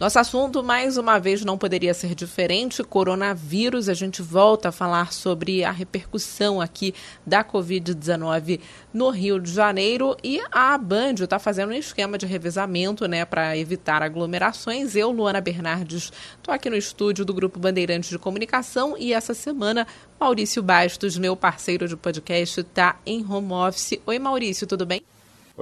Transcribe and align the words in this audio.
Nosso 0.00 0.18
assunto, 0.18 0.62
mais 0.62 0.96
uma 0.96 1.18
vez, 1.18 1.44
não 1.44 1.58
poderia 1.58 1.92
ser 1.92 2.14
diferente: 2.14 2.82
coronavírus. 2.82 3.86
A 3.86 3.92
gente 3.92 4.22
volta 4.22 4.70
a 4.70 4.72
falar 4.72 5.12
sobre 5.12 5.62
a 5.62 5.70
repercussão 5.70 6.58
aqui 6.58 6.94
da 7.26 7.44
Covid-19 7.44 8.60
no 8.94 9.10
Rio 9.10 9.38
de 9.38 9.52
Janeiro. 9.52 10.16
E 10.24 10.40
a 10.50 10.78
Band 10.78 11.16
está 11.20 11.38
fazendo 11.38 11.68
um 11.68 11.74
esquema 11.74 12.16
de 12.16 12.24
revezamento 12.24 13.06
né, 13.06 13.26
para 13.26 13.54
evitar 13.58 14.02
aglomerações. 14.02 14.96
Eu, 14.96 15.10
Luana 15.10 15.38
Bernardes, 15.38 16.10
estou 16.38 16.54
aqui 16.54 16.70
no 16.70 16.76
estúdio 16.76 17.22
do 17.22 17.34
Grupo 17.34 17.60
Bandeirantes 17.60 18.08
de 18.08 18.18
Comunicação 18.18 18.96
e 18.96 19.12
essa 19.12 19.34
semana 19.34 19.86
Maurício 20.18 20.62
Bastos, 20.62 21.18
meu 21.18 21.36
parceiro 21.36 21.86
de 21.86 21.94
podcast, 21.94 22.60
está 22.60 22.98
em 23.04 23.22
home 23.22 23.52
office. 23.52 24.00
Oi, 24.06 24.18
Maurício, 24.18 24.66
tudo 24.66 24.86
bem? 24.86 25.09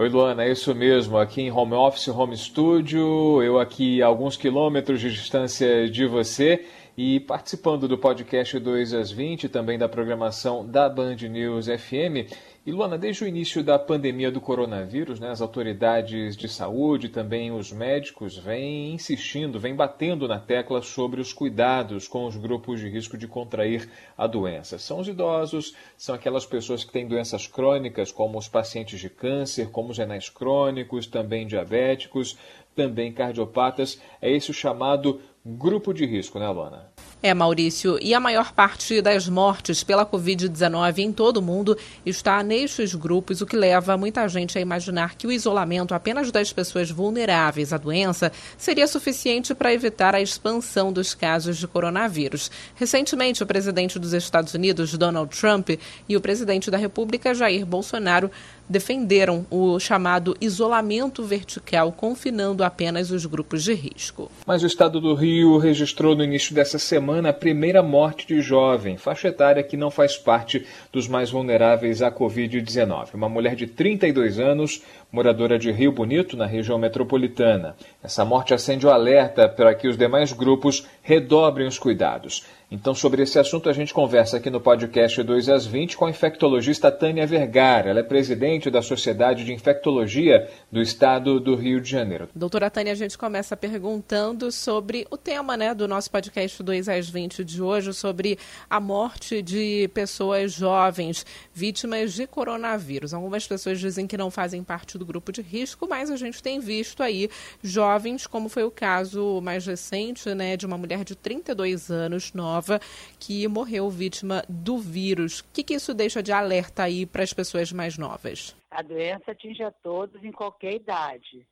Oi, 0.00 0.08
Luana, 0.08 0.44
é 0.44 0.52
isso 0.52 0.72
mesmo. 0.76 1.18
Aqui 1.18 1.42
em 1.42 1.50
home 1.50 1.74
office, 1.74 2.06
home 2.06 2.36
studio, 2.36 3.42
eu 3.42 3.58
aqui 3.58 4.00
a 4.00 4.06
alguns 4.06 4.36
quilômetros 4.36 5.00
de 5.00 5.10
distância 5.10 5.90
de 5.90 6.06
você 6.06 6.64
e 6.96 7.18
participando 7.18 7.88
do 7.88 7.98
podcast 7.98 8.56
2 8.60 8.94
às 8.94 9.10
20, 9.10 9.48
também 9.48 9.76
da 9.76 9.88
programação 9.88 10.64
da 10.64 10.88
Band 10.88 11.16
News 11.28 11.66
FM. 11.66 12.30
E 12.68 12.70
Luana, 12.70 12.98
desde 12.98 13.24
o 13.24 13.26
início 13.26 13.64
da 13.64 13.78
pandemia 13.78 14.30
do 14.30 14.42
coronavírus, 14.42 15.18
né, 15.18 15.30
as 15.30 15.40
autoridades 15.40 16.36
de 16.36 16.46
saúde, 16.46 17.08
também 17.08 17.50
os 17.50 17.72
médicos, 17.72 18.36
vêm 18.36 18.92
insistindo, 18.92 19.58
vêm 19.58 19.74
batendo 19.74 20.28
na 20.28 20.38
tecla 20.38 20.82
sobre 20.82 21.18
os 21.18 21.32
cuidados 21.32 22.06
com 22.06 22.26
os 22.26 22.36
grupos 22.36 22.78
de 22.78 22.86
risco 22.90 23.16
de 23.16 23.26
contrair 23.26 23.88
a 24.18 24.26
doença. 24.26 24.76
São 24.76 25.00
os 25.00 25.08
idosos, 25.08 25.74
são 25.96 26.14
aquelas 26.14 26.44
pessoas 26.44 26.84
que 26.84 26.92
têm 26.92 27.08
doenças 27.08 27.46
crônicas, 27.46 28.12
como 28.12 28.36
os 28.36 28.50
pacientes 28.50 29.00
de 29.00 29.08
câncer, 29.08 29.70
como 29.70 29.88
os 29.88 29.96
renais 29.96 30.28
crônicos, 30.28 31.06
também 31.06 31.46
diabéticos, 31.46 32.36
também 32.76 33.10
cardiopatas. 33.10 33.98
É 34.20 34.30
esse 34.30 34.50
o 34.50 34.54
chamado 34.54 35.22
grupo 35.42 35.94
de 35.94 36.04
risco, 36.04 36.38
né, 36.38 36.46
Luana? 36.46 36.97
É, 37.20 37.34
Maurício, 37.34 37.98
e 38.00 38.14
a 38.14 38.20
maior 38.20 38.52
parte 38.52 39.02
das 39.02 39.28
mortes 39.28 39.82
pela 39.82 40.06
Covid-19 40.06 40.98
em 40.98 41.12
todo 41.12 41.38
o 41.38 41.42
mundo 41.42 41.76
está 42.06 42.44
nestes 42.44 42.94
grupos, 42.94 43.40
o 43.40 43.46
que 43.46 43.56
leva 43.56 43.96
muita 43.96 44.28
gente 44.28 44.56
a 44.56 44.60
imaginar 44.60 45.16
que 45.16 45.26
o 45.26 45.32
isolamento 45.32 45.94
apenas 45.94 46.30
das 46.30 46.52
pessoas 46.52 46.92
vulneráveis 46.92 47.72
à 47.72 47.76
doença 47.76 48.30
seria 48.56 48.86
suficiente 48.86 49.52
para 49.52 49.74
evitar 49.74 50.14
a 50.14 50.20
expansão 50.20 50.92
dos 50.92 51.12
casos 51.12 51.56
de 51.56 51.66
coronavírus. 51.66 52.52
Recentemente, 52.76 53.42
o 53.42 53.46
presidente 53.46 53.98
dos 53.98 54.12
Estados 54.12 54.54
Unidos, 54.54 54.96
Donald 54.96 55.36
Trump, 55.36 55.70
e 56.08 56.16
o 56.16 56.20
presidente 56.20 56.70
da 56.70 56.78
República, 56.78 57.34
Jair 57.34 57.66
Bolsonaro, 57.66 58.30
defenderam 58.68 59.46
o 59.50 59.78
chamado 59.78 60.36
isolamento 60.40 61.22
vertical, 61.22 61.92
confinando 61.92 62.62
apenas 62.62 63.10
os 63.10 63.24
grupos 63.24 63.64
de 63.64 63.72
risco. 63.72 64.30
Mas 64.46 64.62
o 64.62 64.66
estado 64.66 65.00
do 65.00 65.14
Rio 65.14 65.58
registrou 65.58 66.14
no 66.14 66.24
início 66.24 66.54
dessa 66.54 66.78
semana 66.78 67.30
a 67.30 67.32
primeira 67.32 67.82
morte 67.82 68.26
de 68.26 68.40
jovem, 68.40 68.96
faixa 68.96 69.28
etária 69.28 69.62
que 69.62 69.76
não 69.76 69.90
faz 69.90 70.16
parte 70.16 70.66
dos 70.92 71.08
mais 71.08 71.30
vulneráveis 71.30 72.02
à 72.02 72.10
Covid-19. 72.10 73.14
Uma 73.14 73.28
mulher 73.28 73.54
de 73.54 73.66
32 73.66 74.38
anos, 74.38 74.82
moradora 75.10 75.58
de 75.58 75.70
Rio 75.70 75.92
Bonito, 75.92 76.36
na 76.36 76.46
região 76.46 76.78
metropolitana. 76.78 77.76
Essa 78.02 78.24
morte 78.24 78.52
acende 78.52 78.86
o 78.86 78.90
alerta 78.90 79.48
para 79.48 79.74
que 79.74 79.88
os 79.88 79.96
demais 79.96 80.32
grupos 80.32 80.86
redobrem 81.02 81.66
os 81.66 81.78
cuidados. 81.78 82.44
Então, 82.70 82.94
sobre 82.94 83.22
esse 83.22 83.38
assunto, 83.38 83.70
a 83.70 83.72
gente 83.72 83.94
conversa 83.94 84.36
aqui 84.36 84.50
no 84.50 84.60
podcast 84.60 85.22
2 85.22 85.48
às 85.48 85.64
20 85.64 85.96
com 85.96 86.04
a 86.04 86.10
infectologista 86.10 86.92
Tânia 86.92 87.26
Vergara. 87.26 87.88
Ela 87.88 88.00
é 88.00 88.02
presidente 88.02 88.70
da 88.70 88.82
Sociedade 88.82 89.42
de 89.42 89.54
Infectologia 89.54 90.46
do 90.70 90.82
Estado 90.82 91.40
do 91.40 91.54
Rio 91.54 91.80
de 91.80 91.88
Janeiro. 91.88 92.28
Doutora 92.34 92.68
Tânia, 92.68 92.92
a 92.92 92.96
gente 92.96 93.16
começa 93.16 93.56
perguntando 93.56 94.52
sobre 94.52 95.06
o 95.10 95.16
tema 95.16 95.56
né, 95.56 95.72
do 95.72 95.88
nosso 95.88 96.10
podcast 96.10 96.62
2 96.62 96.90
às 96.90 97.08
20 97.08 97.42
de 97.42 97.62
hoje, 97.62 97.94
sobre 97.94 98.38
a 98.68 98.78
morte 98.78 99.40
de 99.40 99.88
pessoas 99.94 100.52
jovens 100.52 101.24
vítimas 101.54 102.12
de 102.12 102.26
coronavírus. 102.26 103.14
Algumas 103.14 103.46
pessoas 103.46 103.80
dizem 103.80 104.06
que 104.06 104.18
não 104.18 104.30
fazem 104.30 104.62
parte 104.62 104.98
do 104.98 105.06
grupo 105.06 105.32
de 105.32 105.40
risco, 105.40 105.88
mas 105.88 106.10
a 106.10 106.16
gente 106.16 106.42
tem 106.42 106.60
visto 106.60 107.02
aí 107.02 107.30
jovens, 107.62 108.26
como 108.26 108.50
foi 108.50 108.64
o 108.64 108.70
caso 108.70 109.40
mais 109.40 109.64
recente 109.64 110.34
né, 110.34 110.54
de 110.54 110.66
uma 110.66 110.76
mulher 110.76 111.02
de 111.02 111.16
32 111.16 111.90
anos, 111.90 112.34
nova 112.34 112.57
nova 112.58 112.80
que 113.20 113.46
morreu 113.46 113.88
vítima 113.88 114.44
do 114.48 114.78
vírus. 114.78 115.40
O 115.40 115.44
que, 115.52 115.62
que 115.62 115.74
isso 115.74 115.94
deixa 115.94 116.22
de 116.22 116.32
alerta 116.32 116.82
aí 116.82 117.06
para 117.06 117.22
as 117.22 117.32
pessoas 117.32 117.72
mais 117.72 117.96
novas? 117.96 118.56
A 118.70 118.82
doença 118.82 119.30
atinge 119.30 119.62
a 119.62 119.70
todos 119.70 120.22
em 120.24 120.32
qualquer 120.32 120.74
idade. 120.74 121.46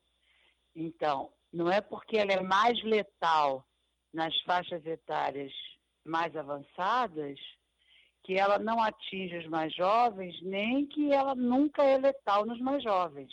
Então, 0.75 1.31
não 1.53 1.71
é 1.71 1.81
porque 1.81 2.19
ela 2.19 2.33
é 2.33 2.43
mais 2.43 2.83
letal 2.83 3.65
nas 4.13 4.35
faixas 4.43 4.85
etárias 4.85 5.53
mais 6.05 6.37
avançadas 6.37 7.39
que 8.25 8.35
ela 8.35 8.59
não 8.59 8.83
atinge 8.83 9.39
os 9.39 9.47
mais 9.47 9.73
jovens, 9.75 10.37
nem 10.43 10.85
que 10.87 11.13
ela 11.13 11.35
nunca 11.35 11.85
é 11.85 11.97
letal 11.97 12.45
nos 12.45 12.61
mais 12.61 12.83
jovens. 12.83 13.31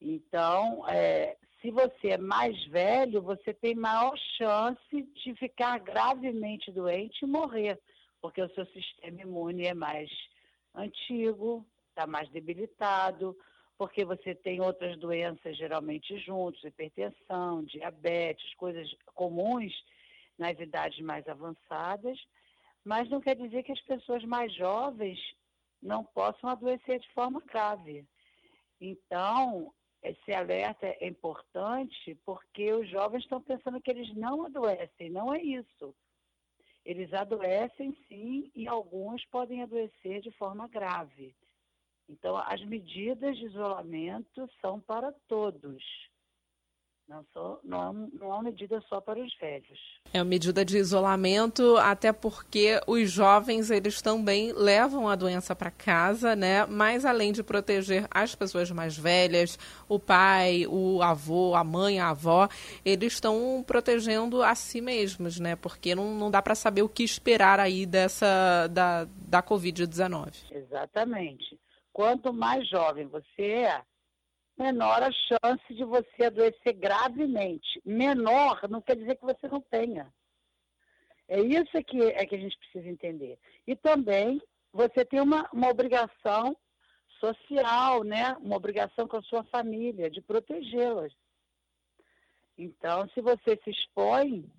Então, 0.00 0.88
é, 0.88 1.36
se 1.60 1.70
você 1.70 2.10
é 2.10 2.18
mais 2.18 2.56
velho, 2.66 3.20
você 3.20 3.52
tem 3.52 3.74
maior 3.74 4.16
chance 4.36 5.02
de 5.24 5.34
ficar 5.34 5.78
gravemente 5.80 6.70
doente 6.70 7.22
e 7.22 7.26
morrer, 7.26 7.80
porque 8.20 8.40
o 8.40 8.54
seu 8.54 8.64
sistema 8.66 9.22
imune 9.22 9.66
é 9.66 9.74
mais 9.74 10.10
antigo, 10.74 11.66
está 11.90 12.06
mais 12.06 12.28
debilitado, 12.30 13.36
porque 13.76 14.04
você 14.04 14.34
tem 14.34 14.60
outras 14.60 14.96
doenças 14.98 15.56
geralmente 15.56 16.18
juntos, 16.18 16.62
hipertensão, 16.62 17.64
diabetes, 17.64 18.54
coisas 18.54 18.88
comuns 19.14 19.72
nas 20.38 20.58
idades 20.58 21.00
mais 21.00 21.26
avançadas, 21.28 22.18
mas 22.84 23.10
não 23.10 23.20
quer 23.20 23.34
dizer 23.34 23.64
que 23.64 23.72
as 23.72 23.80
pessoas 23.82 24.22
mais 24.24 24.54
jovens 24.54 25.18
não 25.82 26.04
possam 26.04 26.50
adoecer 26.50 27.00
de 27.00 27.08
forma 27.12 27.40
grave. 27.40 28.04
Então, 28.80 29.72
esse 30.02 30.32
alerta 30.32 30.86
é 30.86 31.06
importante 31.06 32.14
porque 32.24 32.72
os 32.72 32.88
jovens 32.88 33.22
estão 33.22 33.40
pensando 33.40 33.80
que 33.80 33.90
eles 33.90 34.14
não 34.14 34.46
adoecem, 34.46 35.10
não 35.10 35.34
é 35.34 35.42
isso. 35.42 35.94
Eles 36.84 37.12
adoecem 37.12 37.96
sim 38.08 38.50
e 38.54 38.66
alguns 38.66 39.24
podem 39.26 39.62
adoecer 39.62 40.20
de 40.20 40.30
forma 40.32 40.68
grave. 40.68 41.34
Então, 42.08 42.36
as 42.36 42.64
medidas 42.64 43.36
de 43.36 43.44
isolamento 43.44 44.48
são 44.60 44.80
para 44.80 45.12
todos. 45.28 45.84
Não, 47.08 47.24
só, 47.32 47.58
não, 47.64 47.92
não 47.92 48.26
é 48.26 48.34
uma 48.34 48.42
medida 48.42 48.82
só 48.86 49.00
para 49.00 49.18
os 49.18 49.34
velhos. 49.38 49.78
É 50.12 50.18
uma 50.18 50.26
medida 50.26 50.62
de 50.62 50.76
isolamento, 50.76 51.78
até 51.78 52.12
porque 52.12 52.78
os 52.86 53.10
jovens, 53.10 53.70
eles 53.70 54.02
também 54.02 54.52
levam 54.52 55.08
a 55.08 55.16
doença 55.16 55.56
para 55.56 55.70
casa, 55.70 56.36
né? 56.36 56.66
Mas 56.66 57.06
além 57.06 57.32
de 57.32 57.42
proteger 57.42 58.06
as 58.10 58.34
pessoas 58.34 58.70
mais 58.70 58.94
velhas, 58.94 59.58
o 59.88 59.98
pai, 59.98 60.66
o 60.66 61.02
avô, 61.02 61.54
a 61.54 61.64
mãe, 61.64 61.98
a 61.98 62.10
avó, 62.10 62.46
eles 62.84 63.14
estão 63.14 63.64
protegendo 63.66 64.42
a 64.42 64.54
si 64.54 64.82
mesmos, 64.82 65.40
né? 65.40 65.56
Porque 65.56 65.94
não, 65.94 66.14
não 66.14 66.30
dá 66.30 66.42
para 66.42 66.54
saber 66.54 66.82
o 66.82 66.90
que 66.90 67.02
esperar 67.02 67.58
aí 67.58 67.86
dessa 67.86 68.66
da, 68.66 69.06
da 69.26 69.42
Covid-19. 69.42 70.52
Exatamente. 70.52 71.58
Quanto 71.90 72.34
mais 72.34 72.68
jovem 72.68 73.06
você 73.06 73.42
é, 73.42 73.82
menor 74.58 75.02
a 75.02 75.10
chance 75.12 75.74
de 75.74 75.84
você 75.84 76.24
adoecer 76.24 76.74
gravemente. 76.74 77.80
Menor 77.84 78.68
não 78.68 78.82
quer 78.82 78.96
dizer 78.96 79.16
que 79.16 79.24
você 79.24 79.48
não 79.48 79.60
tenha. 79.60 80.12
É 81.28 81.40
isso 81.40 81.72
que, 81.84 82.02
é 82.02 82.26
que 82.26 82.34
a 82.34 82.38
gente 82.38 82.58
precisa 82.58 82.88
entender. 82.88 83.38
E 83.66 83.76
também 83.76 84.40
você 84.72 85.04
tem 85.04 85.20
uma, 85.20 85.48
uma 85.52 85.68
obrigação 85.68 86.56
social, 87.20 88.02
né? 88.02 88.36
uma 88.40 88.56
obrigação 88.56 89.06
com 89.06 89.16
a 89.16 89.22
sua 89.22 89.44
família, 89.44 90.10
de 90.10 90.20
protegê-las. 90.22 91.12
Então, 92.56 93.08
se 93.10 93.20
você 93.20 93.58
se 93.62 93.70
expõe, 93.70 94.50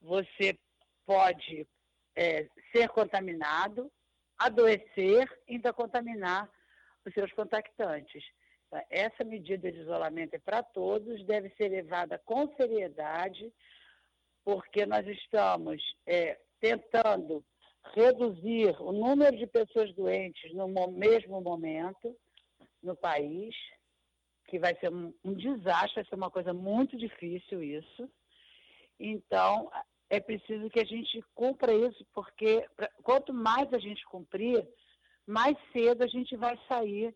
você 0.00 0.58
pode 1.06 1.66
é, 2.14 2.48
ser 2.72 2.88
contaminado, 2.90 3.90
adoecer 4.38 5.28
e 5.48 5.54
ainda 5.54 5.72
contaminar 5.72 6.48
os 7.04 7.12
seus 7.14 7.32
contactantes. 7.32 8.24
Essa 8.90 9.24
medida 9.24 9.70
de 9.70 9.80
isolamento 9.80 10.34
é 10.34 10.38
para 10.38 10.62
todos, 10.62 11.24
deve 11.24 11.50
ser 11.50 11.68
levada 11.68 12.18
com 12.24 12.54
seriedade, 12.56 13.52
porque 14.44 14.86
nós 14.86 15.06
estamos 15.06 15.82
é, 16.06 16.38
tentando 16.60 17.44
reduzir 17.94 18.74
o 18.80 18.92
número 18.92 19.36
de 19.36 19.46
pessoas 19.46 19.92
doentes 19.94 20.52
no 20.54 20.68
mesmo 20.90 21.40
momento 21.40 22.16
no 22.82 22.96
país. 22.96 23.54
que 24.46 24.58
vai 24.58 24.74
ser 24.76 24.92
um, 24.92 25.12
um 25.24 25.34
desastre, 25.34 25.96
vai 25.96 26.04
ser 26.04 26.14
uma 26.14 26.30
coisa 26.30 26.52
muito 26.52 26.96
difícil 26.96 27.62
isso. 27.62 28.10
Então, 29.00 29.70
é 30.10 30.20
preciso 30.20 30.70
que 30.70 30.80
a 30.80 30.84
gente 30.84 31.22
cumpra 31.34 31.72
isso, 31.72 32.06
porque 32.12 32.66
pra, 32.76 32.88
quanto 33.02 33.32
mais 33.32 33.72
a 33.72 33.78
gente 33.78 34.04
cumprir, 34.06 34.66
mais 35.26 35.56
cedo 35.72 36.02
a 36.02 36.06
gente 36.06 36.36
vai 36.36 36.58
sair 36.68 37.14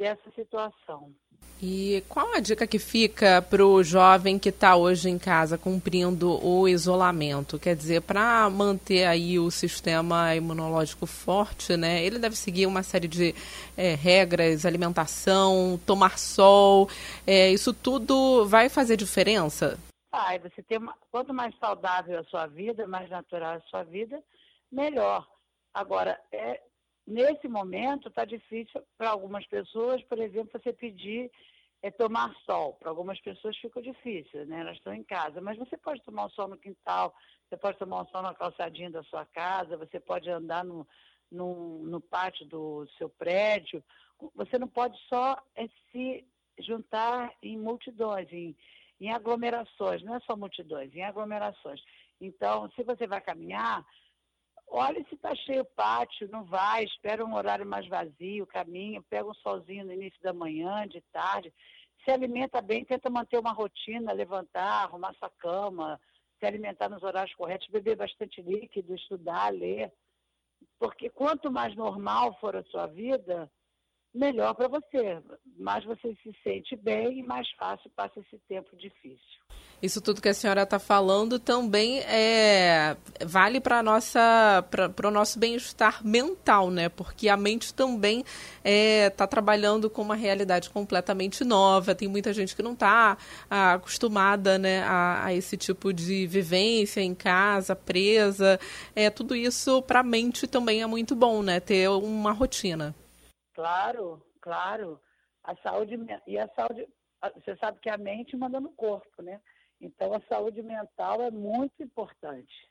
dessa 0.00 0.30
situação. 0.34 1.12
E 1.62 2.02
qual 2.08 2.34
a 2.34 2.40
dica 2.40 2.66
que 2.66 2.78
fica 2.78 3.42
para 3.42 3.64
o 3.64 3.82
jovem 3.82 4.38
que 4.38 4.48
está 4.48 4.76
hoje 4.76 5.10
em 5.10 5.18
casa 5.18 5.58
cumprindo 5.58 6.42
o 6.42 6.66
isolamento? 6.66 7.58
Quer 7.58 7.76
dizer, 7.76 8.00
para 8.00 8.48
manter 8.48 9.04
aí 9.04 9.38
o 9.38 9.50
sistema 9.50 10.34
imunológico 10.34 11.04
forte, 11.04 11.76
né? 11.76 12.02
Ele 12.02 12.18
deve 12.18 12.34
seguir 12.34 12.64
uma 12.64 12.82
série 12.82 13.06
de 13.06 13.34
é, 13.76 13.94
regras, 13.94 14.64
alimentação, 14.64 15.78
tomar 15.84 16.18
sol. 16.18 16.88
É, 17.26 17.50
isso 17.50 17.74
tudo 17.74 18.46
vai 18.46 18.70
fazer 18.70 18.96
diferença? 18.96 19.78
Vai. 20.10 20.38
Você 20.38 20.62
tem 20.62 20.78
uma, 20.78 20.94
quanto 21.10 21.34
mais 21.34 21.54
saudável 21.58 22.20
a 22.20 22.24
sua 22.24 22.46
vida, 22.46 22.86
mais 22.86 23.10
natural 23.10 23.56
a 23.56 23.68
sua 23.68 23.82
vida, 23.82 24.18
melhor. 24.72 25.28
Agora, 25.74 26.18
é, 26.32 26.58
Nesse 27.10 27.48
momento 27.48 28.06
está 28.06 28.24
difícil 28.24 28.80
para 28.96 29.10
algumas 29.10 29.44
pessoas, 29.46 30.00
por 30.04 30.16
exemplo, 30.20 30.48
você 30.52 30.72
pedir 30.72 31.28
é, 31.82 31.90
tomar 31.90 32.32
sol. 32.46 32.74
Para 32.74 32.88
algumas 32.88 33.20
pessoas 33.20 33.56
fica 33.56 33.82
difícil, 33.82 34.46
né? 34.46 34.60
Elas 34.60 34.76
estão 34.76 34.94
em 34.94 35.02
casa. 35.02 35.40
Mas 35.40 35.58
você 35.58 35.76
pode 35.76 36.00
tomar 36.02 36.26
o 36.26 36.30
sol 36.30 36.46
no 36.46 36.56
quintal, 36.56 37.12
você 37.48 37.56
pode 37.56 37.78
tomar 37.78 38.02
o 38.02 38.06
sol 38.10 38.22
na 38.22 38.32
calçadinha 38.32 38.92
da 38.92 39.02
sua 39.02 39.26
casa, 39.26 39.76
você 39.76 39.98
pode 39.98 40.30
andar 40.30 40.64
no, 40.64 40.86
no, 41.32 41.78
no 41.84 42.00
pátio 42.00 42.46
do 42.46 42.86
seu 42.96 43.08
prédio. 43.08 43.82
Você 44.36 44.56
não 44.56 44.68
pode 44.68 44.96
só 45.08 45.36
é, 45.56 45.66
se 45.90 46.24
juntar 46.60 47.32
em 47.42 47.58
multidões, 47.58 48.32
em, 48.32 48.56
em 49.00 49.10
aglomerações, 49.10 50.00
não 50.04 50.14
é 50.14 50.20
só 50.20 50.36
multidões, 50.36 50.94
em 50.94 51.02
aglomerações. 51.02 51.82
Então, 52.20 52.70
se 52.76 52.84
você 52.84 53.04
vai 53.08 53.20
caminhar, 53.20 53.84
Olha 54.72 55.04
se 55.08 55.16
está 55.16 55.34
cheio 55.34 55.62
o 55.62 55.64
pátio, 55.64 56.28
não 56.30 56.44
vai, 56.44 56.84
espera 56.84 57.24
um 57.24 57.34
horário 57.34 57.66
mais 57.66 57.88
vazio, 57.88 58.46
caminha, 58.46 59.02
pega 59.02 59.28
um 59.28 59.34
solzinho 59.34 59.84
no 59.84 59.92
início 59.92 60.22
da 60.22 60.32
manhã, 60.32 60.86
de 60.86 61.00
tarde. 61.12 61.52
Se 62.04 62.10
alimenta 62.12 62.62
bem, 62.62 62.84
tenta 62.84 63.10
manter 63.10 63.36
uma 63.38 63.50
rotina, 63.50 64.12
levantar, 64.12 64.84
arrumar 64.84 65.12
sua 65.14 65.28
cama, 65.28 66.00
se 66.38 66.46
alimentar 66.46 66.88
nos 66.88 67.02
horários 67.02 67.34
corretos, 67.34 67.66
beber 67.66 67.96
bastante 67.96 68.40
líquido, 68.40 68.94
estudar, 68.94 69.52
ler. 69.52 69.92
Porque 70.78 71.10
quanto 71.10 71.50
mais 71.50 71.74
normal 71.74 72.38
for 72.40 72.54
a 72.54 72.62
sua 72.62 72.86
vida, 72.86 73.50
melhor 74.14 74.54
para 74.54 74.68
você. 74.68 75.20
Mais 75.58 75.84
você 75.84 76.14
se 76.22 76.32
sente 76.44 76.76
bem 76.76 77.18
e 77.18 77.22
mais 77.24 77.50
fácil 77.52 77.90
passa 77.90 78.20
esse 78.20 78.38
tempo 78.46 78.76
difícil. 78.76 79.40
Isso 79.82 80.02
tudo 80.02 80.20
que 80.20 80.28
a 80.28 80.34
senhora 80.34 80.62
está 80.62 80.78
falando 80.78 81.38
também 81.38 82.00
é, 82.00 82.94
vale 83.24 83.60
para 83.60 83.82
nossa 83.82 84.62
para 84.70 85.08
o 85.08 85.10
nosso 85.10 85.38
bem-estar 85.38 86.06
mental, 86.06 86.70
né? 86.70 86.90
Porque 86.90 87.30
a 87.30 87.36
mente 87.36 87.72
também 87.72 88.20
está 88.20 88.28
é, 88.62 89.08
tá 89.08 89.26
trabalhando 89.26 89.88
com 89.88 90.02
uma 90.02 90.14
realidade 90.14 90.68
completamente 90.68 91.44
nova. 91.44 91.94
Tem 91.94 92.08
muita 92.08 92.30
gente 92.34 92.54
que 92.54 92.62
não 92.62 92.74
está 92.74 93.16
ah, 93.50 93.74
acostumada, 93.74 94.58
né, 94.58 94.82
a, 94.82 95.24
a, 95.24 95.34
esse 95.34 95.56
tipo 95.56 95.94
de 95.94 96.26
vivência 96.26 97.00
em 97.00 97.14
casa, 97.14 97.74
presa. 97.74 98.60
É 98.94 99.08
tudo 99.08 99.34
isso 99.34 99.80
para 99.82 100.00
a 100.00 100.04
mente 100.04 100.46
também 100.46 100.82
é 100.82 100.86
muito 100.86 101.16
bom, 101.16 101.42
né? 101.42 101.58
Ter 101.58 101.88
uma 101.88 102.32
rotina. 102.32 102.94
Claro, 103.54 104.22
claro. 104.42 105.00
A 105.42 105.56
saúde 105.56 105.98
e 106.26 106.38
a 106.38 106.46
saúde, 106.48 106.86
você 107.34 107.56
sabe 107.56 107.78
que 107.80 107.88
a 107.88 107.96
mente 107.96 108.36
manda 108.36 108.60
no 108.60 108.70
corpo, 108.72 109.22
né? 109.22 109.40
Então, 109.80 110.12
a 110.12 110.20
saúde 110.28 110.62
mental 110.62 111.22
é 111.22 111.30
muito 111.30 111.82
importante. 111.82 112.70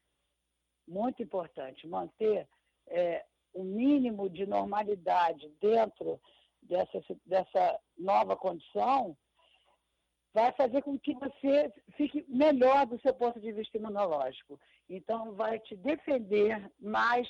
Muito 0.87 1.23
importante. 1.23 1.87
Manter 1.87 2.47
é, 2.87 3.25
o 3.53 3.63
mínimo 3.63 4.29
de 4.29 4.45
normalidade 4.45 5.49
dentro 5.59 6.19
dessa, 6.61 7.01
dessa 7.25 7.79
nova 7.97 8.35
condição 8.35 9.17
vai 10.33 10.51
fazer 10.51 10.83
com 10.83 10.97
que 10.99 11.15
você 11.15 11.73
fique 11.97 12.23
melhor 12.27 12.85
do 12.85 12.99
seu 13.01 13.13
ponto 13.13 13.39
de 13.39 13.51
vista 13.51 13.77
imunológico. 13.77 14.59
Então, 14.87 15.33
vai 15.33 15.59
te 15.59 15.75
defender 15.75 16.71
mais 16.79 17.27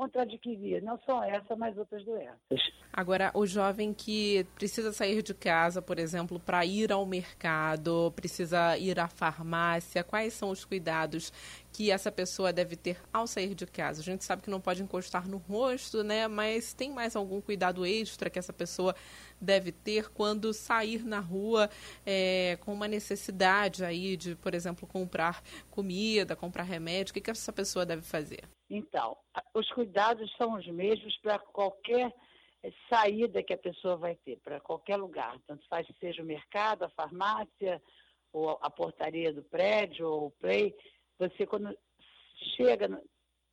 contra 0.00 0.22
adquirir 0.22 0.82
não 0.82 0.98
só 1.04 1.22
essa, 1.24 1.54
mas 1.54 1.76
outras 1.76 2.02
doenças. 2.06 2.72
Agora, 2.90 3.30
o 3.34 3.46
jovem 3.46 3.92
que 3.92 4.46
precisa 4.54 4.94
sair 4.94 5.22
de 5.22 5.34
casa, 5.34 5.82
por 5.82 5.98
exemplo, 5.98 6.40
para 6.40 6.64
ir 6.64 6.90
ao 6.90 7.04
mercado, 7.04 8.10
precisa 8.16 8.78
ir 8.78 8.98
à 8.98 9.08
farmácia, 9.08 10.02
quais 10.02 10.32
são 10.32 10.48
os 10.48 10.64
cuidados 10.64 11.30
que 11.70 11.90
essa 11.90 12.10
pessoa 12.10 12.50
deve 12.50 12.76
ter 12.76 12.96
ao 13.12 13.26
sair 13.26 13.54
de 13.54 13.66
casa? 13.66 14.00
A 14.00 14.02
gente 14.02 14.24
sabe 14.24 14.40
que 14.40 14.48
não 14.48 14.58
pode 14.58 14.82
encostar 14.82 15.28
no 15.28 15.36
rosto, 15.36 16.02
né? 16.02 16.26
Mas 16.26 16.72
tem 16.72 16.90
mais 16.90 17.14
algum 17.14 17.38
cuidado 17.38 17.84
extra 17.84 18.30
que 18.30 18.38
essa 18.38 18.54
pessoa 18.54 18.96
deve 19.38 19.70
ter 19.70 20.08
quando 20.08 20.54
sair 20.54 21.04
na 21.04 21.20
rua 21.20 21.68
é, 22.06 22.56
com 22.62 22.72
uma 22.72 22.88
necessidade 22.88 23.84
aí 23.84 24.16
de, 24.16 24.34
por 24.34 24.54
exemplo, 24.54 24.88
comprar 24.88 25.42
comida, 25.70 26.34
comprar 26.34 26.62
remédio? 26.62 27.10
O 27.10 27.14
que, 27.14 27.20
que 27.20 27.30
essa 27.30 27.52
pessoa 27.52 27.84
deve 27.84 28.00
fazer? 28.00 28.48
Então, 28.70 29.16
os 29.52 29.68
cuidados 29.72 30.32
são 30.36 30.54
os 30.54 30.66
mesmos 30.68 31.16
para 31.18 31.40
qualquer 31.40 32.14
saída 32.88 33.42
que 33.42 33.52
a 33.52 33.58
pessoa 33.58 33.96
vai 33.96 34.14
ter, 34.14 34.38
para 34.38 34.60
qualquer 34.60 34.96
lugar. 34.96 35.36
Tanto 35.46 35.66
faz 35.66 35.86
que 35.86 35.92
seja 35.94 36.22
o 36.22 36.26
mercado, 36.26 36.84
a 36.84 36.90
farmácia, 36.90 37.82
ou 38.32 38.50
a 38.62 38.70
portaria 38.70 39.32
do 39.32 39.42
prédio, 39.42 40.08
ou 40.08 40.26
o 40.26 40.30
play. 40.30 40.72
Você, 41.18 41.46
quando 41.46 41.76
chega, 42.56 43.02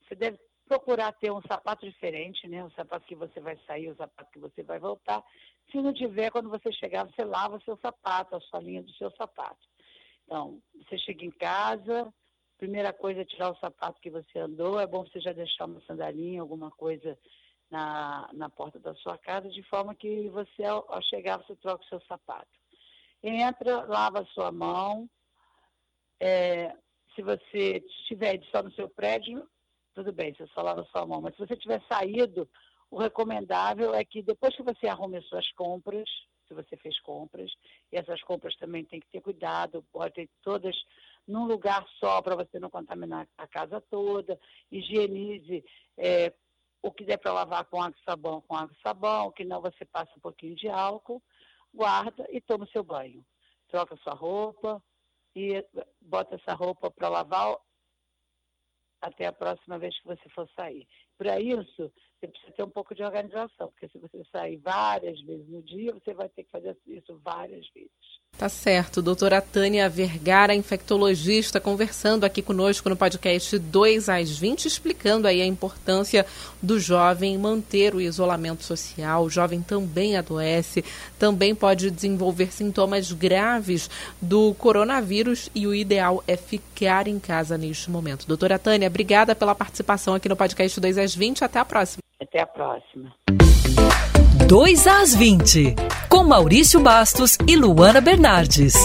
você 0.03 0.13
deve 0.15 0.39
procurar 0.67 1.13
ter 1.13 1.31
um 1.31 1.41
sapato 1.41 1.89
diferente, 1.89 2.47
né? 2.47 2.63
O 2.63 2.71
sapato 2.71 3.07
que 3.07 3.15
você 3.15 3.39
vai 3.39 3.57
sair, 3.65 3.89
o 3.89 3.95
sapato 3.95 4.31
que 4.31 4.39
você 4.39 4.61
vai 4.61 4.77
voltar. 4.77 5.23
Se 5.71 5.81
não 5.81 5.93
tiver, 5.93 6.29
quando 6.29 6.49
você 6.49 6.71
chegar, 6.73 7.05
você 7.05 7.23
lava 7.23 7.59
seu 7.61 7.77
sapato, 7.77 8.35
a 8.35 8.41
solinha 8.41 8.83
do 8.83 8.91
seu 8.93 9.09
sapato. 9.11 9.65
Então, 10.25 10.61
você 10.75 10.97
chega 10.99 11.25
em 11.25 11.31
casa, 11.31 12.13
primeira 12.57 12.91
coisa 12.91 13.21
é 13.21 13.25
tirar 13.25 13.51
o 13.51 13.59
sapato 13.59 14.01
que 14.01 14.09
você 14.09 14.39
andou. 14.39 14.79
É 14.79 14.87
bom 14.87 15.05
você 15.05 15.19
já 15.19 15.31
deixar 15.31 15.65
uma 15.65 15.81
sandalinha, 15.81 16.41
alguma 16.41 16.71
coisa 16.71 17.17
na, 17.69 18.29
na 18.33 18.49
porta 18.49 18.79
da 18.79 18.95
sua 18.95 19.17
casa, 19.17 19.49
de 19.49 19.61
forma 19.63 19.93
que 19.95 20.29
você, 20.29 20.63
ao, 20.63 20.85
chegar, 21.03 21.37
você 21.37 21.55
troca 21.55 21.83
o 21.83 21.87
seu 21.87 22.01
sapato. 22.01 22.47
Entra, 23.23 23.83
lava 23.83 24.21
a 24.21 24.25
sua 24.27 24.51
mão. 24.51 25.09
É, 26.19 26.75
se 27.15 27.21
você 27.21 27.83
estiver 27.99 28.41
só 28.51 28.63
no 28.63 28.71
seu 28.71 28.89
prédio, 28.89 29.47
tudo 29.93 30.11
bem, 30.11 30.33
você 30.33 30.47
só 30.47 30.61
lava 30.61 30.81
a 30.81 30.85
sua 30.85 31.05
mão. 31.05 31.21
Mas 31.21 31.35
se 31.35 31.45
você 31.45 31.55
tiver 31.55 31.81
saído, 31.87 32.47
o 32.89 32.97
recomendável 32.97 33.93
é 33.93 34.03
que 34.03 34.21
depois 34.21 34.55
que 34.55 34.63
você 34.63 34.87
arrume 34.87 35.17
as 35.17 35.25
suas 35.25 35.51
compras, 35.53 36.07
se 36.47 36.53
você 36.53 36.77
fez 36.77 36.99
compras, 37.01 37.51
e 37.91 37.97
essas 37.97 38.21
compras 38.23 38.55
também 38.55 38.85
tem 38.85 38.99
que 38.99 39.09
ter 39.09 39.21
cuidado, 39.21 39.83
pode 39.91 40.13
ter 40.13 40.29
todas 40.41 40.75
num 41.27 41.45
lugar 41.45 41.85
só 41.99 42.21
para 42.21 42.35
você 42.35 42.59
não 42.59 42.69
contaminar 42.69 43.27
a 43.37 43.47
casa 43.47 43.81
toda, 43.81 44.39
higienize 44.71 45.63
é, 45.97 46.33
o 46.81 46.91
que 46.91 47.03
der 47.03 47.17
para 47.17 47.33
lavar 47.33 47.65
com 47.65 47.81
água 47.81 47.97
e 47.99 48.03
sabão, 48.03 48.41
com 48.41 48.55
água 48.55 48.73
e 48.77 48.81
sabão, 48.81 49.27
o 49.27 49.31
que 49.31 49.43
não 49.43 49.61
você 49.61 49.83
passa 49.85 50.11
um 50.15 50.21
pouquinho 50.21 50.55
de 50.55 50.69
álcool, 50.69 51.21
guarda 51.73 52.25
e 52.31 52.39
toma 52.39 52.65
o 52.65 52.69
seu 52.69 52.83
banho. 52.83 53.25
Troca 53.67 53.97
sua 53.97 54.13
roupa 54.13 54.81
e 55.35 55.63
bota 56.01 56.35
essa 56.35 56.53
roupa 56.53 56.89
para 56.89 57.09
lavar 57.09 57.57
até 59.01 59.27
a 59.27 59.33
próxima 59.33 59.77
vez 59.77 59.99
que 59.99 60.07
você 60.07 60.29
for 60.29 60.49
sair. 60.55 60.87
Para 61.17 61.39
isso, 61.39 61.91
você 62.19 62.27
precisa 62.27 62.51
ter 62.51 62.63
um 62.63 62.69
pouco 62.69 62.95
de 62.95 63.03
organização, 63.03 63.69
porque 63.69 63.87
se 63.89 63.97
você 63.99 64.23
sair 64.31 64.57
várias 64.57 65.21
vezes 65.21 65.47
no 65.47 65.61
dia, 65.61 65.93
você 65.93 66.13
vai 66.13 66.27
ter 66.29 66.43
que 66.43 66.51
fazer 66.51 66.75
isso 66.87 67.19
várias 67.23 67.67
vezes. 67.73 67.91
Tá 68.37 68.49
certo. 68.49 69.01
Doutora 69.01 69.41
Tânia 69.41 69.89
Vergara, 69.89 70.53
infectologista, 70.53 71.59
conversando 71.59 72.23
aqui 72.23 72.41
conosco 72.43 72.87
no 72.87 72.95
podcast 72.95 73.57
2 73.57 74.09
às 74.09 74.37
20, 74.37 74.65
explicando 74.65 75.27
aí 75.27 75.41
a 75.41 75.45
importância 75.45 76.23
do 76.61 76.79
jovem 76.79 77.35
manter 77.35 77.95
o 77.95 78.01
isolamento 78.01 78.63
social. 78.63 79.23
O 79.23 79.29
jovem 79.29 79.63
também 79.63 80.17
adoece, 80.17 80.85
também 81.17 81.55
pode 81.55 81.89
desenvolver 81.89 82.53
sintomas 82.53 83.11
graves 83.11 83.89
do 84.21 84.53
coronavírus 84.53 85.49
e 85.55 85.65
o 85.65 85.73
ideal 85.73 86.23
é 86.27 86.37
ficar 86.37 87.07
em 87.07 87.19
casa 87.19 87.57
neste 87.57 87.89
momento. 87.89 88.27
Doutora 88.27 88.59
Tânia, 88.59 88.87
obrigada 88.87 89.33
pela 89.33 89.55
participação 89.55 90.13
aqui 90.13 90.29
no 90.29 90.35
podcast 90.35 90.79
2 90.79 90.97
às 90.99 91.06
20. 91.15 91.43
Até 91.43 91.59
a 91.59 91.65
próxima. 91.65 92.01
Até 92.21 92.41
a 92.41 92.47
próxima. 92.47 93.13
2 94.47 94.87
às 94.87 95.13
20, 95.13 95.75
com 96.09 96.23
Maurício 96.23 96.79
Bastos 96.79 97.37
e 97.47 97.55
Luana 97.55 97.99
Bernardes. 97.99 98.75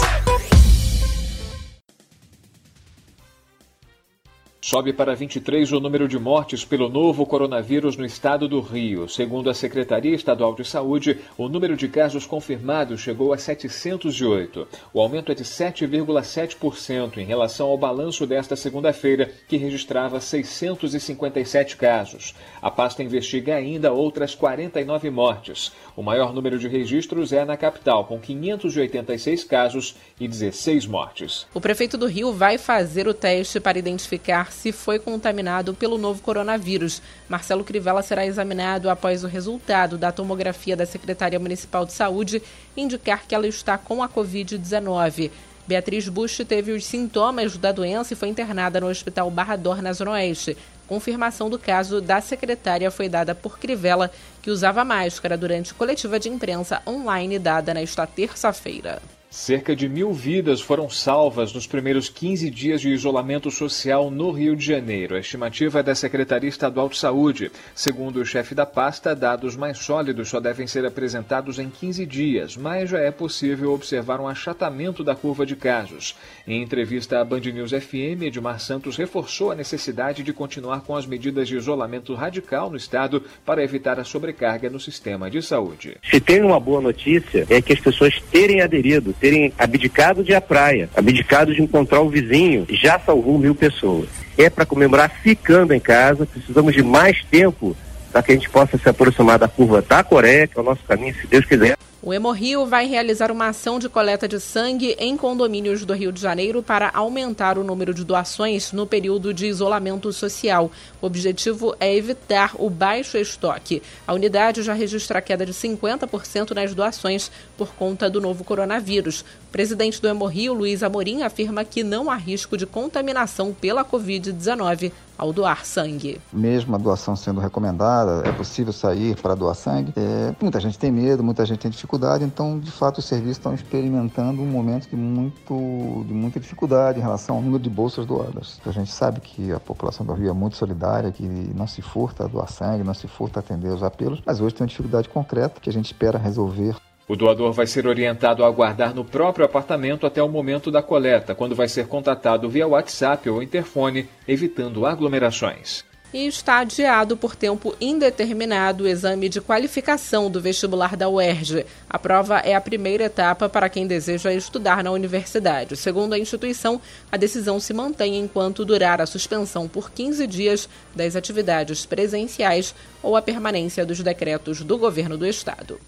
Sobe 4.64 4.92
para 4.92 5.16
23 5.16 5.72
o 5.72 5.80
número 5.80 6.06
de 6.06 6.16
mortes 6.20 6.64
pelo 6.64 6.88
novo 6.88 7.26
coronavírus 7.26 7.96
no 7.96 8.06
estado 8.06 8.46
do 8.46 8.60
Rio. 8.60 9.08
Segundo 9.08 9.50
a 9.50 9.54
Secretaria 9.54 10.14
Estadual 10.14 10.54
de 10.54 10.64
Saúde, 10.64 11.18
o 11.36 11.48
número 11.48 11.76
de 11.76 11.88
casos 11.88 12.26
confirmados 12.26 13.00
chegou 13.00 13.32
a 13.32 13.38
708. 13.38 14.68
O 14.94 15.00
aumento 15.00 15.32
é 15.32 15.34
de 15.34 15.42
7,7% 15.42 17.16
em 17.16 17.24
relação 17.24 17.70
ao 17.70 17.76
balanço 17.76 18.24
desta 18.24 18.54
segunda-feira, 18.54 19.32
que 19.48 19.56
registrava 19.56 20.20
657 20.20 21.76
casos. 21.76 22.32
A 22.62 22.70
pasta 22.70 23.02
investiga 23.02 23.56
ainda 23.56 23.92
outras 23.92 24.32
49 24.32 25.10
mortes. 25.10 25.72
O 25.96 26.04
maior 26.04 26.32
número 26.32 26.56
de 26.56 26.68
registros 26.68 27.32
é 27.32 27.44
na 27.44 27.56
capital, 27.56 28.04
com 28.04 28.20
586 28.20 29.42
casos 29.42 29.96
e 30.20 30.28
16 30.28 30.86
mortes. 30.86 31.48
O 31.52 31.60
prefeito 31.60 31.98
do 31.98 32.06
Rio 32.06 32.32
vai 32.32 32.58
fazer 32.58 33.08
o 33.08 33.12
teste 33.12 33.58
para 33.58 33.76
identificar 33.76 34.51
se 34.52 34.70
foi 34.70 34.98
contaminado 34.98 35.74
pelo 35.74 35.98
novo 35.98 36.22
coronavírus. 36.22 37.02
Marcelo 37.28 37.64
Crivella 37.64 38.02
será 38.02 38.24
examinado 38.24 38.88
após 38.88 39.24
o 39.24 39.26
resultado 39.26 39.98
da 39.98 40.12
tomografia 40.12 40.76
da 40.76 40.86
Secretaria 40.86 41.40
Municipal 41.40 41.84
de 41.84 41.92
Saúde 41.92 42.42
indicar 42.76 43.26
que 43.26 43.34
ela 43.34 43.46
está 43.46 43.76
com 43.76 44.02
a 44.02 44.08
Covid-19. 44.08 45.30
Beatriz 45.66 46.08
Bush 46.08 46.42
teve 46.46 46.72
os 46.72 46.84
sintomas 46.84 47.56
da 47.56 47.72
doença 47.72 48.12
e 48.12 48.16
foi 48.16 48.28
internada 48.28 48.80
no 48.80 48.88
Hospital 48.88 49.30
Barra 49.30 49.56
Dor, 49.56 49.80
na 49.80 49.92
Zona 49.92 50.12
Oeste. 50.12 50.56
Confirmação 50.86 51.48
do 51.48 51.58
caso 51.58 52.00
da 52.00 52.20
secretária 52.20 52.90
foi 52.90 53.08
dada 53.08 53.34
por 53.34 53.58
Crivella, 53.58 54.10
que 54.42 54.50
usava 54.50 54.84
máscara 54.84 55.38
durante 55.38 55.72
coletiva 55.72 56.18
de 56.18 56.28
imprensa 56.28 56.82
online 56.86 57.38
dada 57.38 57.72
nesta 57.72 58.06
terça-feira. 58.06 59.00
Cerca 59.32 59.74
de 59.74 59.88
mil 59.88 60.12
vidas 60.12 60.60
foram 60.60 60.90
salvas 60.90 61.54
nos 61.54 61.66
primeiros 61.66 62.10
15 62.10 62.50
dias 62.50 62.82
de 62.82 62.90
isolamento 62.90 63.50
social 63.50 64.10
no 64.10 64.30
Rio 64.30 64.54
de 64.54 64.62
Janeiro. 64.62 65.14
A 65.14 65.20
estimativa 65.20 65.80
é 65.80 65.82
da 65.82 65.94
Secretaria 65.94 66.50
Estadual 66.50 66.86
de 66.90 66.98
Saúde. 66.98 67.50
Segundo 67.74 68.20
o 68.20 68.26
chefe 68.26 68.54
da 68.54 68.66
pasta, 68.66 69.16
dados 69.16 69.56
mais 69.56 69.78
sólidos 69.78 70.28
só 70.28 70.38
devem 70.38 70.66
ser 70.66 70.84
apresentados 70.84 71.58
em 71.58 71.70
15 71.70 72.04
dias, 72.04 72.58
mas 72.58 72.90
já 72.90 72.98
é 72.98 73.10
possível 73.10 73.72
observar 73.72 74.20
um 74.20 74.28
achatamento 74.28 75.02
da 75.02 75.14
curva 75.14 75.46
de 75.46 75.56
casos. 75.56 76.14
Em 76.46 76.62
entrevista 76.62 77.18
à 77.18 77.24
Band 77.24 77.40
News 77.40 77.70
FM, 77.70 78.24
Edmar 78.24 78.60
Santos 78.60 78.98
reforçou 78.98 79.50
a 79.50 79.54
necessidade 79.54 80.22
de 80.22 80.34
continuar 80.34 80.82
com 80.82 80.94
as 80.94 81.06
medidas 81.06 81.48
de 81.48 81.56
isolamento 81.56 82.12
radical 82.14 82.68
no 82.68 82.76
estado 82.76 83.24
para 83.46 83.64
evitar 83.64 83.98
a 83.98 84.04
sobrecarga 84.04 84.68
no 84.68 84.78
sistema 84.78 85.30
de 85.30 85.40
saúde. 85.40 85.96
Se 86.04 86.20
tem 86.20 86.42
uma 86.42 86.60
boa 86.60 86.82
notícia, 86.82 87.46
é 87.48 87.62
que 87.62 87.72
as 87.72 87.80
pessoas 87.80 88.20
terem 88.30 88.60
aderido 88.60 89.14
terem 89.22 89.52
abdicado 89.56 90.24
de 90.24 90.34
a 90.34 90.40
praia, 90.40 90.90
abdicado 90.96 91.54
de 91.54 91.62
encontrar 91.62 92.00
o 92.00 92.08
vizinho, 92.08 92.66
já 92.68 92.98
salvou 92.98 93.38
mil 93.38 93.54
pessoas. 93.54 94.08
É 94.36 94.50
para 94.50 94.66
comemorar 94.66 95.08
ficando 95.22 95.72
em 95.72 95.78
casa, 95.78 96.26
precisamos 96.26 96.74
de 96.74 96.82
mais 96.82 97.22
tempo 97.30 97.76
para 98.10 98.20
que 98.20 98.32
a 98.32 98.34
gente 98.34 98.50
possa 98.50 98.76
se 98.76 98.88
aproximar 98.88 99.38
da 99.38 99.46
curva 99.46 99.80
da 99.80 100.02
Coreia, 100.02 100.48
que 100.48 100.58
é 100.58 100.60
o 100.60 100.64
nosso 100.64 100.82
caminho, 100.82 101.14
se 101.14 101.28
Deus 101.28 101.44
quiser. 101.44 101.76
O 102.04 102.12
Hemorrio 102.12 102.66
vai 102.66 102.84
realizar 102.88 103.30
uma 103.30 103.46
ação 103.46 103.78
de 103.78 103.88
coleta 103.88 104.26
de 104.26 104.40
sangue 104.40 104.96
em 104.98 105.16
condomínios 105.16 105.84
do 105.84 105.94
Rio 105.94 106.10
de 106.10 106.20
Janeiro 106.20 106.60
para 106.60 106.90
aumentar 106.92 107.56
o 107.56 107.62
número 107.62 107.94
de 107.94 108.02
doações 108.02 108.72
no 108.72 108.88
período 108.88 109.32
de 109.32 109.46
isolamento 109.46 110.12
social. 110.12 110.68
O 111.00 111.06
objetivo 111.06 111.76
é 111.78 111.94
evitar 111.94 112.56
o 112.58 112.68
baixo 112.68 113.16
estoque. 113.16 113.80
A 114.04 114.14
unidade 114.14 114.64
já 114.64 114.72
registra 114.72 115.22
queda 115.22 115.46
de 115.46 115.52
50% 115.52 116.50
nas 116.50 116.74
doações 116.74 117.30
por 117.56 117.68
conta 117.68 118.10
do 118.10 118.20
novo 118.20 118.42
coronavírus. 118.42 119.20
O 119.20 119.52
presidente 119.52 120.02
do 120.02 120.08
Hemorrio, 120.08 120.54
Luiz 120.54 120.82
Amorim, 120.82 121.22
afirma 121.22 121.64
que 121.64 121.84
não 121.84 122.10
há 122.10 122.16
risco 122.16 122.56
de 122.56 122.66
contaminação 122.66 123.54
pela 123.54 123.84
Covid-19 123.84 124.90
ao 125.22 125.32
doar 125.32 125.64
sangue. 125.64 126.20
Mesmo 126.32 126.74
a 126.74 126.78
doação 126.78 127.14
sendo 127.14 127.40
recomendada, 127.40 128.28
é 128.28 128.32
possível 128.32 128.72
sair 128.72 129.14
para 129.14 129.36
doar 129.36 129.54
sangue. 129.54 129.92
É, 129.96 130.34
muita 130.40 130.58
gente 130.58 130.76
tem 130.76 130.90
medo, 130.90 131.22
muita 131.22 131.46
gente 131.46 131.60
tem 131.60 131.70
dificuldade, 131.70 131.91
então, 132.22 132.58
de 132.58 132.70
fato, 132.70 132.98
os 132.98 133.04
serviços 133.04 133.38
estão 133.38 133.54
experimentando 133.54 134.42
um 134.42 134.46
momento 134.46 134.88
de, 134.88 134.96
muito, 134.96 136.04
de 136.06 136.14
muita 136.14 136.40
dificuldade 136.40 136.98
em 136.98 137.02
relação 137.02 137.36
ao 137.36 137.42
número 137.42 137.62
de 137.62 137.68
bolsas 137.70 138.06
doadas. 138.06 138.60
A 138.64 138.70
gente 138.70 138.90
sabe 138.90 139.20
que 139.20 139.52
a 139.52 139.60
população 139.60 140.04
do 140.04 140.12
Rio 140.12 140.30
é 140.30 140.32
muito 140.32 140.56
solidária, 140.56 141.12
que 141.12 141.22
não 141.22 141.66
se 141.66 141.82
furta 141.82 142.24
a 142.24 142.26
doar 142.26 142.50
sangue, 142.50 142.82
não 142.84 142.94
se 142.94 143.06
furta 143.06 143.38
a 143.38 143.40
atender 143.40 143.68
os 143.68 143.82
apelos, 143.82 144.22
mas 144.24 144.40
hoje 144.40 144.54
tem 144.54 144.64
uma 144.64 144.68
dificuldade 144.68 145.08
concreta 145.08 145.60
que 145.60 145.68
a 145.68 145.72
gente 145.72 145.86
espera 145.86 146.18
resolver 146.18 146.76
o 147.08 147.16
doador 147.16 147.52
vai 147.52 147.66
ser 147.66 147.86
orientado 147.86 148.42
a 148.44 148.46
aguardar 148.46 148.94
no 148.94 149.04
próprio 149.04 149.44
apartamento 149.44 150.06
até 150.06 150.22
o 150.22 150.28
momento 150.28 150.70
da 150.70 150.80
coleta, 150.80 151.34
quando 151.34 151.54
vai 151.54 151.68
ser 151.68 151.86
contatado 151.88 152.48
via 152.48 152.66
WhatsApp 152.66 153.28
ou 153.28 153.42
interfone, 153.42 154.08
evitando 154.26 154.86
aglomerações 154.86 155.84
e 156.12 156.26
está 156.26 156.58
adiado 156.58 157.16
por 157.16 157.34
tempo 157.34 157.74
indeterminado 157.80 158.84
o 158.84 158.88
exame 158.88 159.28
de 159.28 159.40
qualificação 159.40 160.30
do 160.30 160.40
vestibular 160.40 160.96
da 160.96 161.08
UERJ. 161.08 161.64
A 161.88 161.98
prova 161.98 162.38
é 162.38 162.54
a 162.54 162.60
primeira 162.60 163.04
etapa 163.04 163.48
para 163.48 163.68
quem 163.68 163.86
deseja 163.86 164.32
estudar 164.32 164.84
na 164.84 164.90
universidade. 164.90 165.76
Segundo 165.76 166.12
a 166.12 166.18
instituição, 166.18 166.80
a 167.10 167.16
decisão 167.16 167.58
se 167.58 167.72
mantém 167.72 168.18
enquanto 168.18 168.64
durar 168.64 169.00
a 169.00 169.06
suspensão 169.06 169.68
por 169.68 169.90
15 169.90 170.26
dias 170.26 170.68
das 170.94 171.16
atividades 171.16 171.86
presenciais 171.86 172.74
ou 173.02 173.16
a 173.16 173.22
permanência 173.22 173.86
dos 173.86 174.00
decretos 174.00 174.62
do 174.62 174.76
governo 174.76 175.16
do 175.16 175.26
estado. 175.26 175.80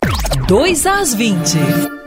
2 0.46 0.86
às 0.86 1.14
20. 1.14 2.03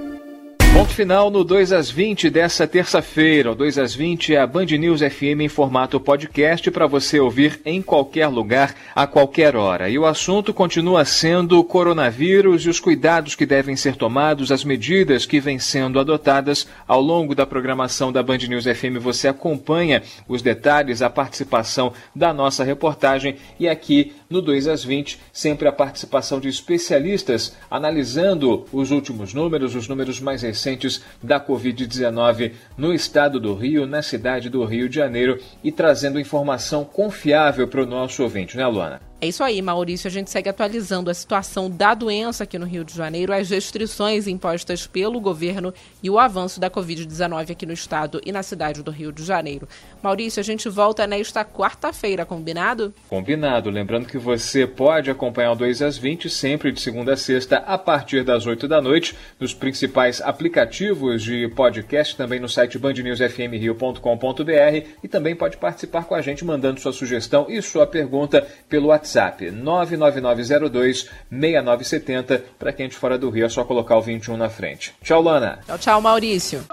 Ponto 0.88 0.96
final 0.96 1.30
no 1.30 1.44
2 1.44 1.74
às 1.74 1.92
20 1.92 2.30
dessa 2.30 2.66
terça-feira. 2.66 3.52
O 3.52 3.56
2 3.56 3.78
às 3.78 3.94
20 3.94 4.34
é 4.34 4.40
a 4.40 4.48
Band 4.48 4.66
News 4.66 5.02
FM 5.02 5.42
em 5.42 5.50
formato 5.50 6.00
podcast 6.00 6.72
para 6.72 6.88
você 6.88 7.20
ouvir 7.20 7.60
em 7.66 7.82
qualquer 7.82 8.28
lugar, 8.28 8.74
a 8.96 9.06
qualquer 9.06 9.56
hora. 9.56 9.90
E 9.90 10.00
o 10.00 10.06
assunto 10.06 10.54
continua 10.54 11.04
sendo 11.04 11.60
o 11.60 11.64
coronavírus 11.64 12.66
e 12.66 12.70
os 12.70 12.80
cuidados 12.80 13.36
que 13.36 13.46
devem 13.46 13.76
ser 13.76 13.96
tomados, 13.98 14.52
as 14.52 14.64
medidas 14.64 15.26
que 15.26 15.42
vêm 15.42 15.60
sendo 15.60 16.00
adotadas 16.00 16.66
ao 16.88 17.02
longo 17.02 17.36
da 17.36 17.46
programação 17.46 18.12
da 18.12 18.24
Band 18.24 18.38
News 18.38 18.64
FM. 18.64 18.98
Você 19.02 19.28
acompanha 19.28 20.02
os 20.28 20.42
detalhes, 20.42 21.02
a 21.02 21.10
participação 21.10 21.92
da 22.16 22.34
nossa 22.34 22.64
reportagem 22.64 23.36
e 23.60 23.68
aqui 23.68 24.16
no 24.30 24.42
2 24.42 24.68
às 24.68 24.84
20, 24.84 25.20
sempre 25.32 25.68
a 25.68 25.72
participação 25.72 26.40
de 26.40 26.50
especialistas 26.50 27.56
analisando 27.70 28.66
os 28.72 28.92
últimos 28.92 29.34
números, 29.34 29.76
os 29.76 29.88
números 29.88 30.20
mais 30.20 30.42
recentes 30.42 31.02
da 31.22 31.40
Covid-19 31.40 32.54
no 32.78 32.94
estado 32.94 33.40
do 33.40 33.54
Rio, 33.54 33.86
na 33.86 34.02
cidade 34.02 34.50
do 34.50 34.64
Rio 34.66 34.90
de 34.90 34.96
Janeiro 34.96 35.40
e 35.64 35.72
trazendo 35.72 36.20
informação 36.20 36.84
confiável 36.84 37.68
para 37.68 37.84
o 37.84 37.86
nosso 37.86 38.24
ouvinte, 38.24 38.58
né, 38.58 38.66
Luana? 38.68 39.07
É 39.20 39.28
isso 39.28 39.44
aí, 39.44 39.60
Maurício. 39.64 40.08
A 40.08 40.12
gente 40.12 40.30
segue 40.30 40.48
atualizando 40.48 41.10
a 41.10 41.14
situação 41.14 41.72
da 41.72 41.96
doença 41.96 42.44
aqui 42.44 42.60
no 42.60 42.68
Rio 42.68 42.84
de 42.84 42.94
Janeiro, 42.94 43.34
as 43.34 43.50
restrições 43.50 44.28
impostas 44.28 44.86
pelo 44.86 45.20
governo 45.20 45.74
e 46.04 46.10
o 46.10 46.20
avanço 46.20 46.60
da 46.60 46.70
Covid-19 46.70 47.50
aqui 47.50 47.66
no 47.66 47.74
estado 47.74 48.22
e 48.24 48.32
na 48.32 48.44
cidade 48.44 48.84
do 48.84 48.92
Rio 48.92 49.12
de 49.12 49.24
Janeiro. 49.24 49.68
Maurício, 50.04 50.40
a 50.40 50.44
gente 50.44 50.70
volta 50.70 51.08
nesta 51.08 51.44
quarta-feira, 51.44 52.28
combinado? 52.28 52.94
Combinado. 53.10 53.72
Lembrando 53.72 54.06
que 54.06 54.20
você 54.20 54.68
pode 54.68 55.10
acompanhar 55.10 55.54
o 55.54 55.56
2 55.56 55.82
às 55.82 55.98
20 55.98 56.30
sempre 56.30 56.72
de 56.72 56.80
segunda 56.80 57.14
a 57.14 57.18
sexta 57.18 57.58
a 57.58 57.76
partir 57.76 58.24
das 58.24 58.46
8 58.46 58.68
da 58.68 58.80
noite 58.80 59.16
nos 59.40 59.52
principais 59.52 60.22
aplicativos 60.22 61.24
de 61.24 61.48
podcast, 61.56 62.16
também 62.16 62.40
no 62.40 62.48
site 62.48 62.78
bandnewsfmrio.com.br 62.78 64.88
e 65.04 65.08
também 65.08 65.36
pode 65.36 65.58
participar 65.58 66.06
com 66.06 66.14
a 66.14 66.22
gente 66.22 66.46
mandando 66.46 66.80
sua 66.80 66.94
sugestão 66.94 67.48
e 67.50 67.60
sua 67.64 67.88
pergunta 67.88 68.46
pelo 68.70 68.90
WhatsApp 68.90 69.07
WhatsApp 69.08 69.52
99902 69.52 71.10
6970. 71.32 72.44
Para 72.60 72.74
quem 72.74 72.86
é 72.88 72.90
de 72.90 72.96
fora 72.96 73.18
do 73.18 73.30
Rio 73.30 73.46
é 73.46 73.50
só 73.50 73.64
colocar 73.64 73.98
o 73.98 74.02
21 74.02 74.36
na 74.36 74.50
frente. 74.50 74.94
Tchau, 75.02 75.22
Lana. 75.22 75.60
Tchau, 75.66 75.78
tchau, 75.78 76.02
Maurício. 76.02 76.66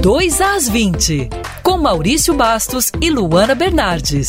Dois 0.00 0.40
às 0.40 0.68
20, 0.68 1.30
com 1.62 1.78
Maurício 1.78 2.34
Bastos 2.34 2.90
e 3.00 3.08
Luana 3.08 3.54
Bernardes. 3.54 4.28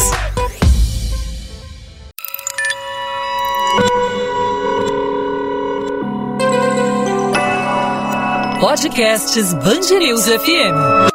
Podcasts 8.61 9.53
Bangerils 9.55 10.25
FM. 10.27 11.12